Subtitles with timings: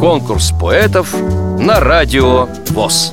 [0.00, 1.14] Конкурс поэтов
[1.58, 3.12] на радио ВОЗ.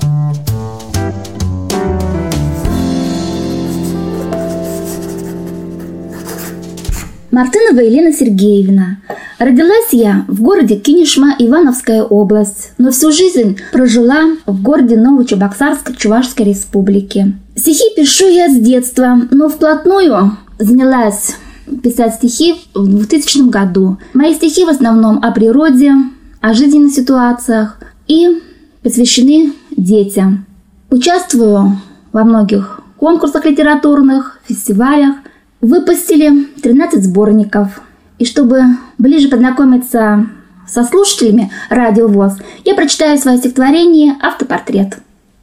[7.32, 8.98] Мартынова Елена Сергеевна.
[9.40, 16.46] Родилась я в городе Кинешма, Ивановская область, но всю жизнь прожила в городе Новочебоксарск Чувашской
[16.46, 17.34] республики.
[17.56, 21.36] Стихи пишу я с детства, но вплотную занялась
[21.82, 23.98] писать стихи в 2000 году.
[24.14, 25.94] Мои стихи в основном о природе,
[26.42, 28.42] о жизненных ситуациях и
[28.82, 30.46] посвящены детям.
[30.90, 31.78] Участвую
[32.12, 35.16] во многих конкурсах литературных, фестивалях–
[35.64, 37.82] выпустили 13 сборников.
[38.20, 38.64] И чтобы
[38.98, 40.28] ближе познакомиться
[40.68, 42.34] со слушателями Радио ВОЗ,
[42.66, 45.00] я прочитаю свое стихотворение «Автопортрет».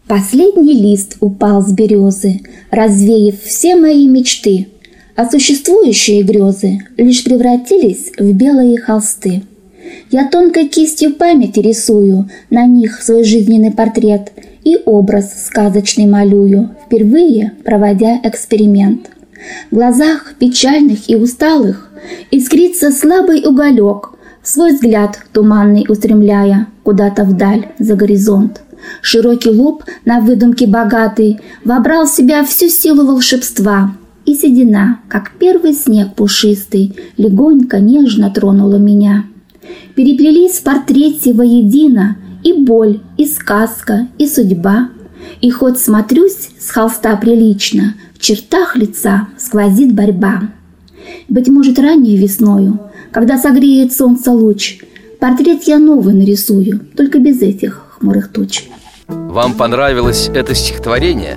[0.06, 2.40] Последний лист упал с березы,
[2.70, 4.68] развеяв все мои мечты,
[5.20, 9.42] а существующие грезы лишь превратились в белые холсты.
[10.10, 14.32] Я тонкой кистью памяти рисую на них свой жизненный портрет
[14.64, 19.10] и образ сказочный малюю, впервые проводя эксперимент–
[19.70, 21.90] в глазах печальных и усталых
[22.30, 24.12] искрится слабый уголек,
[24.42, 28.62] свой взгляд туманный устремляя куда-то вдаль за горизонт.
[29.02, 33.94] Широкий лоб на выдумке богатый вобрал в себя всю силу волшебства,
[34.30, 39.24] и седина, как первый снег пушистый, легонько, нежно тронула меня.
[39.94, 44.90] Переплелись в портрете воедино и боль, и сказка, и судьба.
[45.40, 50.50] И хоть смотрюсь с холста прилично, в чертах лица сквозит борьба.
[51.28, 54.78] Быть может, ранней весною, когда согреет солнце луч,
[55.18, 58.64] портрет я новый нарисую, только без этих хмурых туч.
[59.08, 61.36] Вам понравилось это стихотворение?